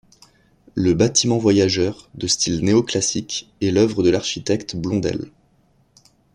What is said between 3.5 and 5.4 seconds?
est l’œuvre de l'architecte Blondel.